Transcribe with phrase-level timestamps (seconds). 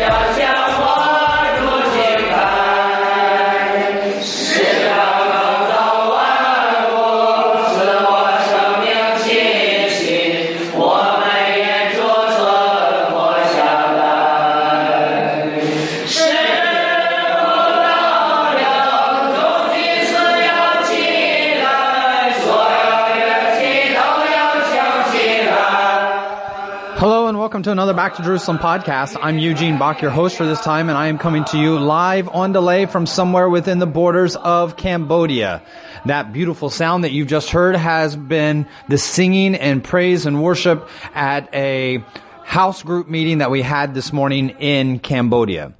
[0.00, 0.47] Hello
[27.58, 29.18] welcome to another Back to Jerusalem podcast.
[29.20, 32.28] I'm Eugene Bach, your host for this time, and I am coming to you live
[32.28, 35.64] on delay from somewhere within the borders of Cambodia.
[36.06, 40.88] That beautiful sound that you've just heard has been the singing and praise and worship
[41.16, 42.04] at a
[42.44, 45.74] house group meeting that we had this morning in Cambodia.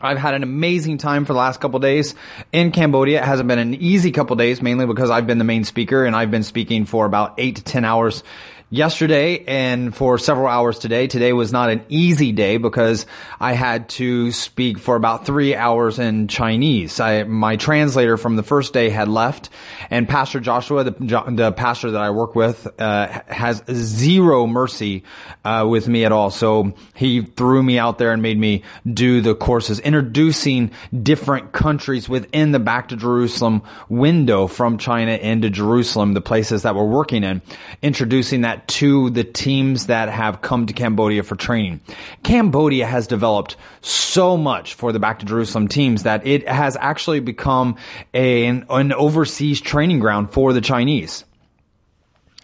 [0.00, 2.16] I've had an amazing time for the last couple days
[2.50, 3.22] in Cambodia.
[3.22, 6.16] It hasn't been an easy couple days, mainly because I've been the main speaker and
[6.16, 8.24] I've been speaking for about eight to ten hours
[8.72, 11.06] yesterday and for several hours today.
[11.06, 13.04] Today was not an easy day because
[13.38, 16.98] I had to speak for about three hours in Chinese.
[16.98, 19.50] I, my translator from the first day had left
[19.90, 25.04] and Pastor Joshua, the, the pastor that I work with, uh, has zero mercy,
[25.44, 26.30] uh, with me at all.
[26.30, 30.70] So he threw me out there and made me do the courses, introducing
[31.02, 36.74] different countries within the back to Jerusalem window from China into Jerusalem, the places that
[36.74, 37.42] we're working in,
[37.82, 41.80] introducing that to the teams that have come to Cambodia for training.
[42.22, 47.20] Cambodia has developed so much for the Back to Jerusalem teams that it has actually
[47.20, 47.76] become
[48.14, 51.24] a, an, an overseas training ground for the Chinese.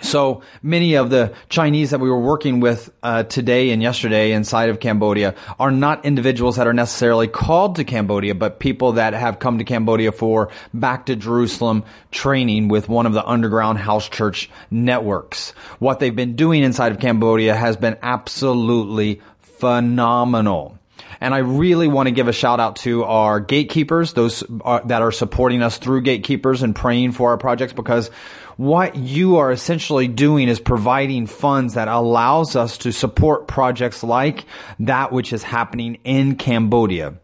[0.00, 4.68] So many of the Chinese that we were working with uh, today and yesterday inside
[4.68, 9.38] of Cambodia are not individuals that are necessarily called to Cambodia, but people that have
[9.38, 14.48] come to Cambodia for back to Jerusalem training with one of the underground house church
[14.70, 15.50] networks.
[15.80, 20.78] What they've been doing inside of Cambodia has been absolutely phenomenal.
[21.20, 25.02] And I really want to give a shout out to our gatekeepers, those are, that
[25.02, 28.10] are supporting us through gatekeepers and praying for our projects because
[28.58, 34.44] what you are essentially doing is providing funds that allows us to support projects like
[34.80, 37.14] that which is happening in Cambodia.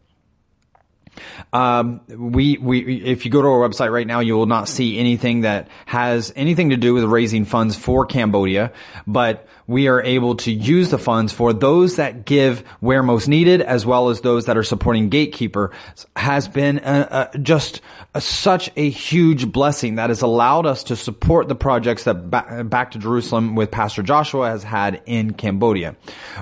[1.53, 4.99] Um, we, we, if you go to our website right now, you will not see
[4.99, 8.73] anything that has anything to do with raising funds for Cambodia,
[9.07, 13.63] but we are able to use the funds for those that give where most needed,
[13.63, 15.71] as well as those that are supporting Gatekeeper,
[16.17, 17.81] has been a, a, just
[18.15, 22.65] a, such a huge blessing that has allowed us to support the projects that ba-
[22.65, 25.97] Back to Jerusalem with Pastor Joshua has had in Cambodia.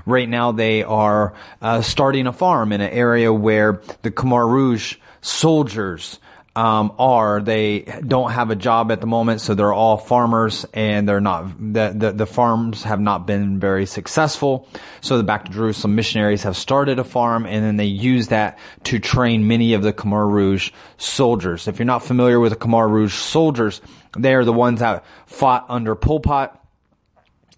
[0.05, 4.97] Right now, they are uh, starting a farm in an area where the Khmer Rouge
[5.21, 6.19] soldiers
[6.55, 11.09] um, are they don't have a job at the moment, so they're all farmers, and
[11.09, 14.69] they're not the, the, the farms have not been very successful.
[15.01, 18.59] So the Back to Jerusalem missionaries have started a farm, and then they use that
[18.85, 21.69] to train many of the Khmer Rouge soldiers.
[21.69, 23.81] If you're not familiar with the Khmer Rouge soldiers,
[24.17, 26.59] they are the ones that fought under Pol Pot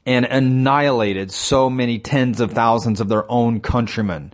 [0.06, 4.32] and annihilated so many tens of thousands of their own countrymen.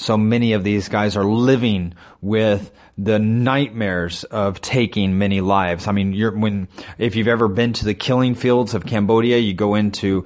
[0.00, 5.86] So many of these guys are living with the nightmares of taking many lives.
[5.86, 9.52] I mean, you're, when, if you've ever been to the killing fields of Cambodia, you
[9.52, 10.24] go into,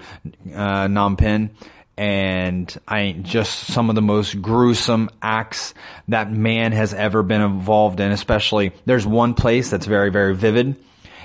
[0.54, 1.50] uh, Phnom Penh
[1.96, 5.74] and I just some of the most gruesome acts
[6.06, 10.76] that man has ever been involved in, especially there's one place that's very, very vivid.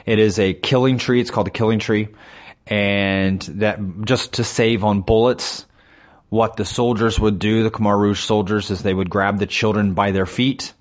[0.07, 1.21] It is a killing tree.
[1.21, 2.07] It's called the killing tree.
[2.66, 5.67] And that just to save on bullets,
[6.29, 9.93] what the soldiers would do, the Khmer Rouge soldiers, is they would grab the children
[9.93, 10.73] by their feet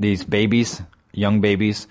[0.00, 0.82] these babies,
[1.12, 1.86] young babies,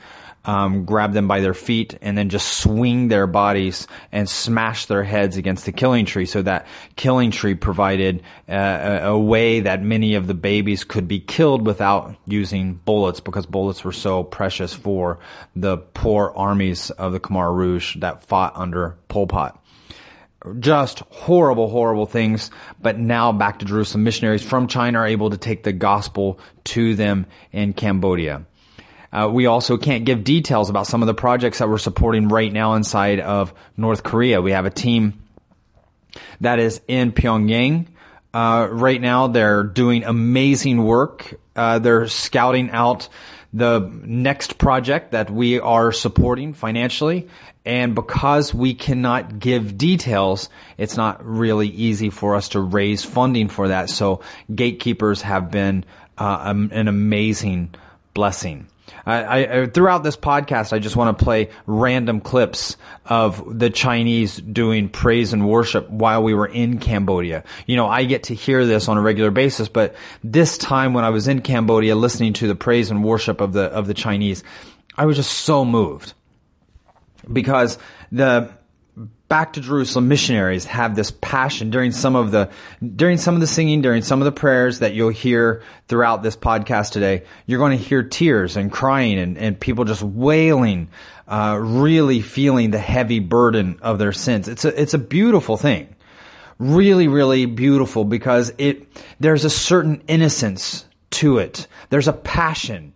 [0.46, 5.04] um, grab them by their feet and then just swing their bodies and smash their
[5.04, 6.26] heads against the killing tree.
[6.26, 6.66] So that
[6.96, 8.54] killing tree provided uh,
[9.04, 13.46] a, a, way that many of the babies could be killed without using bullets because
[13.46, 15.20] bullets were so precious for
[15.56, 19.62] the poor armies of the Khmer Rouge that fought under Pol Pot
[20.60, 22.52] just horrible, horrible things.
[22.82, 26.96] But now back to Jerusalem, missionaries from China are able to take the gospel to
[26.96, 28.46] them in Cambodia.
[29.12, 32.54] Uh, we also can't give details about some of the projects that we're supporting right
[32.54, 34.42] now inside of North Korea.
[34.42, 35.24] We have a team
[36.42, 37.88] that is in Pyongyang.
[38.34, 41.40] Uh, right now, they're doing amazing work.
[41.56, 43.10] Uh, they're scouting out
[43.52, 47.28] the next project that we are supporting financially.
[47.70, 50.50] And because we cannot give details,
[50.80, 53.92] it's not really easy for us to raise funding for that.
[53.92, 54.22] So
[54.54, 55.86] gatekeepers have been
[56.18, 57.76] uh, an amazing
[58.16, 58.66] blessing.
[59.06, 62.76] I, I, throughout this podcast, I just want to play random clips
[63.06, 67.44] of the Chinese doing praise and worship while we were in Cambodia.
[67.68, 71.04] You know, I get to hear this on a regular basis, but this time when
[71.04, 74.44] I was in Cambodia listening to the praise and worship of the, of the Chinese,
[74.98, 76.16] I was just so moved
[77.32, 77.78] because
[78.12, 78.52] the
[79.30, 82.50] back to Jerusalem missionaries have this passion during some of the
[82.96, 86.36] during some of the singing, during some of the prayers that you'll hear throughout this
[86.36, 87.24] podcast today.
[87.46, 90.90] You're going to hear tears and crying and, and people just wailing,
[91.28, 94.48] uh, really feeling the heavy burden of their sins.
[94.48, 95.96] It's a it's a beautiful thing,
[96.58, 98.88] really, really beautiful because it
[99.20, 101.68] there's a certain innocence to it.
[101.90, 102.94] There's a passion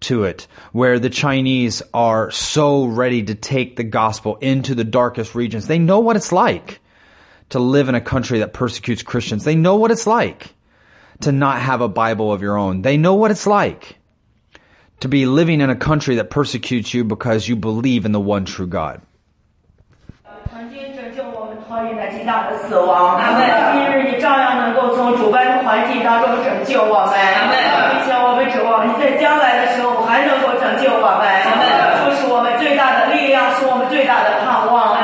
[0.00, 5.34] to it, where the Chinese are so ready to take the gospel into the darkest
[5.34, 5.66] regions.
[5.66, 6.80] They know what it's like
[7.50, 9.44] to live in a country that persecutes Christians.
[9.44, 10.54] They know what it's like
[11.20, 12.82] to not have a Bible of your own.
[12.82, 13.98] They know what it's like
[15.00, 18.44] to be living in a country that persecutes you because you believe in the one
[18.44, 19.02] true God.
[21.76, 23.20] 超越那极大的死亡，
[23.74, 27.12] 今日你照样能够从主观的环境当中拯救我们，
[27.92, 31.28] 并且我们指望你在将来的时候还能够拯救我们，
[32.00, 34.96] 这是我们最大的力量，是我们最大的盼望。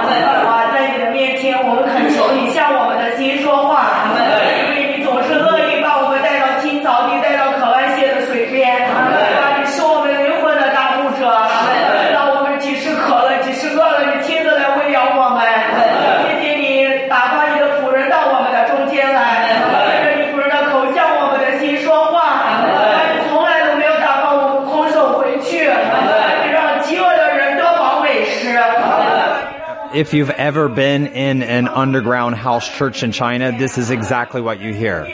[0.49, 2.62] 啊，在你的面前，我们恳求你向
[30.03, 34.59] If you've ever been in an underground house church in China, this is exactly what
[34.59, 35.05] you hear.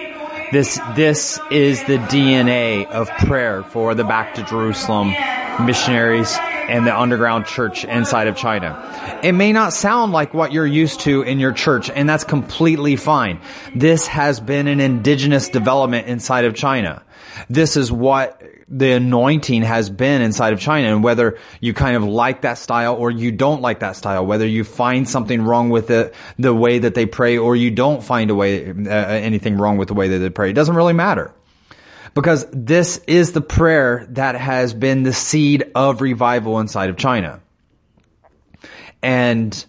[0.51, 5.13] This, this is the DNA of prayer for the Back to Jerusalem
[5.63, 6.39] missionaries
[6.69, 9.21] and the underground church inside of China.
[9.23, 12.97] It may not sound like what you're used to in your church, and that's completely
[12.97, 13.41] fine.
[13.75, 17.03] This has been an indigenous development inside of China.
[17.49, 22.05] This is what the anointing has been inside of China and whether you kind of
[22.05, 25.87] like that style or you don't like that style, whether you find something wrong with
[25.87, 29.79] the, the way that they pray or you don't find a way, uh, anything wrong
[29.79, 30.51] with the way that they pray.
[30.51, 31.33] It doesn't really matter.
[32.15, 37.41] Because this is the prayer that has been the seed of revival inside of China.
[39.03, 39.65] And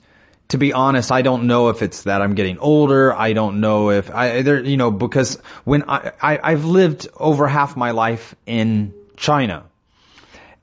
[0.49, 3.13] to be honest, I don't know if it's that I'm getting older.
[3.13, 7.47] I don't know if I, there, you know, because when I, I, I've lived over
[7.47, 9.65] half my life in China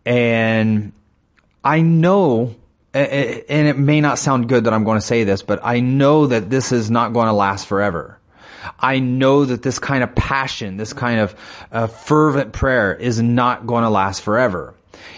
[0.04, 0.92] and
[1.62, 2.54] I know,
[2.94, 6.26] and it may not sound good that I'm going to say this, but I know
[6.28, 8.18] that this is not going to last forever.
[8.78, 11.34] I know that this kind of passion, this kind of
[11.72, 14.74] uh, fervent prayer is not going to last forever.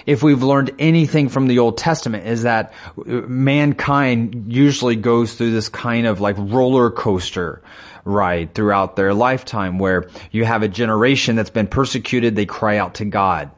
[0.07, 5.53] If we've learned anything from the Old Testament is that uh, mankind usually goes through
[5.53, 7.63] this kind of like roller coaster
[8.05, 12.95] ride throughout their lifetime where you have a generation that's been persecuted, they cry out
[12.95, 13.51] to God.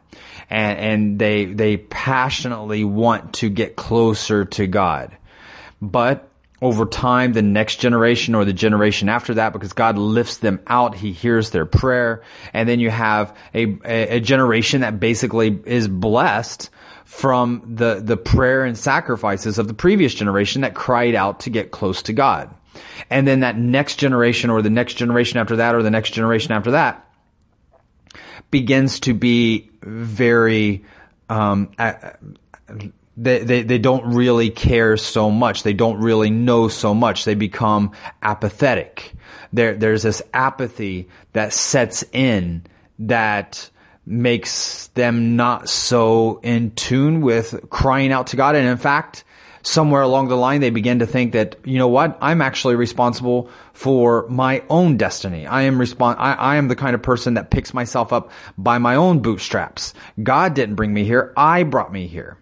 [0.50, 5.16] And, and they, they passionately want to get closer to God.
[5.80, 6.29] But
[6.62, 10.94] over time, the next generation or the generation after that, because God lifts them out,
[10.94, 12.22] He hears their prayer.
[12.52, 16.68] And then you have a, a, generation that basically is blessed
[17.06, 21.70] from the, the prayer and sacrifices of the previous generation that cried out to get
[21.70, 22.54] close to God.
[23.08, 26.52] And then that next generation or the next generation after that or the next generation
[26.52, 27.06] after that
[28.50, 30.84] begins to be very,
[31.28, 31.70] um,
[33.20, 35.62] they, they, they don't really care so much.
[35.62, 37.26] They don't really know so much.
[37.26, 39.12] They become apathetic.
[39.52, 42.62] There, there's this apathy that sets in
[43.00, 43.68] that
[44.06, 48.56] makes them not so in tune with crying out to God.
[48.56, 49.24] And in fact,
[49.62, 52.16] somewhere along the line, they begin to think that, you know what?
[52.22, 55.46] I'm actually responsible for my own destiny.
[55.46, 58.78] I am respon- I, I am the kind of person that picks myself up by
[58.78, 59.92] my own bootstraps.
[60.22, 61.34] God didn't bring me here.
[61.36, 62.38] I brought me here.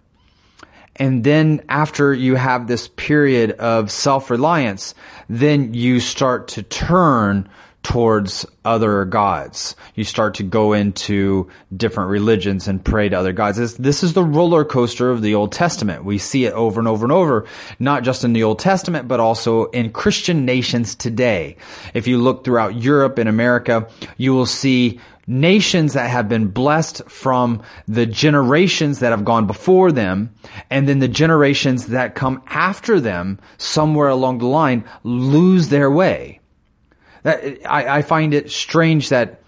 [0.98, 4.94] And then after you have this period of self-reliance,
[5.28, 7.48] then you start to turn
[7.84, 9.76] towards other gods.
[9.94, 13.76] You start to go into different religions and pray to other gods.
[13.78, 16.04] This, is the roller coaster of the Old Testament.
[16.04, 17.46] We see it over and over and over,
[17.78, 21.56] not just in the Old Testament, but also in Christian nations today.
[21.94, 27.08] If you look throughout Europe and America, you will see nations that have been blessed
[27.08, 30.34] from the generations that have gone before them
[30.70, 36.40] and then the generations that come after them somewhere along the line lose their way.
[37.24, 39.42] That, I, I find it strange that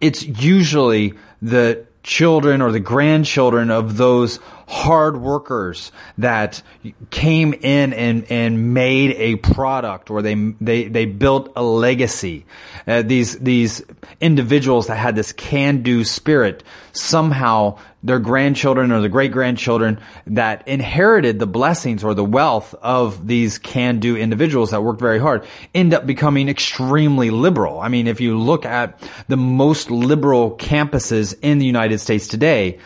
[0.00, 4.40] it's usually the children or the grandchildren of those
[4.70, 6.62] hard workers that
[7.10, 12.46] came in and, and made a product or they, they, they built a legacy.
[12.86, 13.82] Uh, these, these
[14.20, 16.62] individuals that had this can-do spirit
[16.92, 19.98] somehow their grandchildren or the great grandchildren
[20.28, 25.44] that inherited the blessings or the wealth of these can-do individuals that worked very hard
[25.74, 27.80] end up becoming extremely liberal.
[27.80, 32.78] I mean, if you look at the most liberal campuses in the United States today,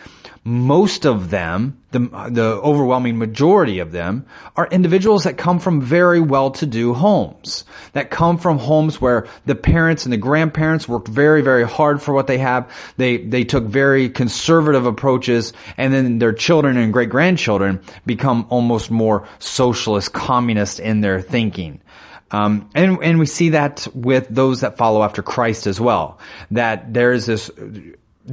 [0.47, 1.99] most of them, the,
[2.29, 7.65] the overwhelming majority of them, are individuals that come from very well-to-do homes.
[7.93, 12.13] That come from homes where the parents and the grandparents worked very, very hard for
[12.13, 12.71] what they have.
[12.97, 19.27] They, they took very conservative approaches and then their children and great-grandchildren become almost more
[19.39, 21.81] socialist, communist in their thinking.
[22.29, 26.19] Um, and, and we see that with those that follow after Christ as well.
[26.51, 27.49] That there is this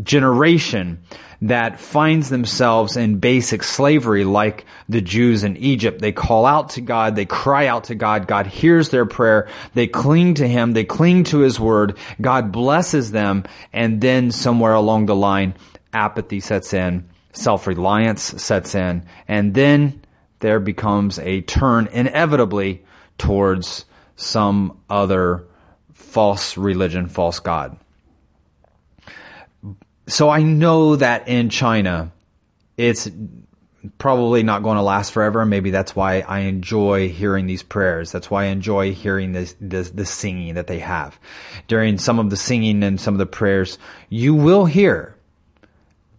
[0.02, 1.02] generation
[1.42, 6.00] that finds themselves in basic slavery like the Jews in Egypt.
[6.00, 9.88] They call out to God, they cry out to God, God hears their prayer, they
[9.88, 15.06] cling to Him, they cling to His Word, God blesses them, and then somewhere along
[15.06, 15.54] the line,
[15.92, 20.00] apathy sets in, self-reliance sets in, and then
[20.38, 22.84] there becomes a turn inevitably
[23.18, 23.84] towards
[24.14, 25.44] some other
[25.92, 27.76] false religion, false God
[30.12, 32.12] so I know that in China,
[32.76, 33.10] it's
[33.96, 35.46] probably not going to last forever.
[35.46, 38.12] Maybe that's why I enjoy hearing these prayers.
[38.12, 41.18] That's why I enjoy hearing this, this, the singing that they have.
[41.66, 43.78] During some of the singing and some of the prayers,
[44.10, 45.16] you will hear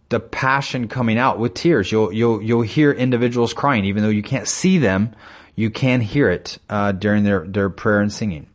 [0.08, 1.90] the passion coming out with tears.
[1.90, 5.14] You'll, you'll, you'll hear individuals crying, even though you can't see them,
[5.54, 8.48] you can hear it, uh, during their, their prayer and singing.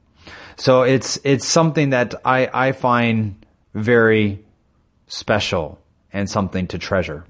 [0.58, 4.44] So it's, it's something that I, I find very
[5.10, 5.78] special,
[6.14, 7.26] and something to treasure.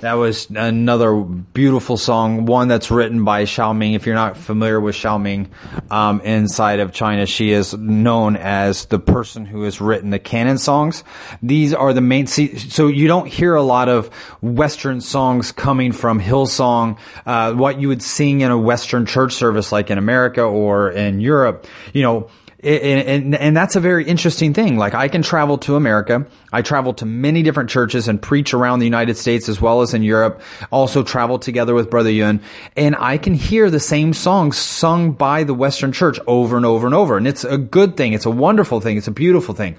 [0.00, 3.94] That was another beautiful song, one that's written by Xiaomin.
[3.94, 5.48] If you're not familiar with Xiaomin,
[5.90, 10.58] um, inside of China, she is known as the person who has written the Canaan
[10.58, 11.02] songs.
[11.42, 14.08] These are the main, so you don't hear a lot of
[14.40, 19.72] Western songs coming from Hillsong, uh, what you would sing in a Western church service
[19.72, 21.66] like in America or in Europe.
[21.92, 22.30] You know,
[22.62, 24.76] and, and, and, that's a very interesting thing.
[24.76, 26.26] Like I can travel to America.
[26.52, 29.94] I travel to many different churches and preach around the United States as well as
[29.94, 30.42] in Europe.
[30.70, 32.42] Also travel together with Brother Yun
[32.76, 36.86] and I can hear the same songs sung by the Western church over and over
[36.86, 37.16] and over.
[37.16, 38.12] And it's a good thing.
[38.12, 38.98] It's a wonderful thing.
[38.98, 39.76] It's a beautiful thing.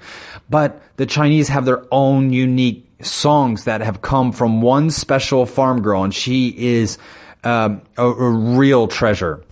[0.50, 5.82] But the Chinese have their own unique songs that have come from one special farm
[5.82, 6.98] girl and she is
[7.44, 9.44] um, a, a real treasure.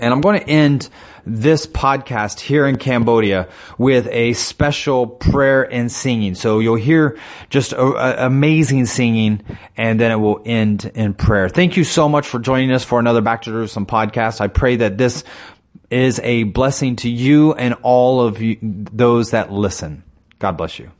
[0.00, 0.88] And I'm going to end
[1.24, 3.48] this podcast here in Cambodia
[3.78, 6.34] with a special prayer and singing.
[6.34, 7.18] So you'll hear
[7.50, 9.42] just a, a, amazing singing
[9.76, 11.48] and then it will end in prayer.
[11.48, 14.40] Thank you so much for joining us for another Back to Jerusalem podcast.
[14.40, 15.24] I pray that this
[15.90, 20.02] is a blessing to you and all of you, those that listen.
[20.38, 20.90] God bless you.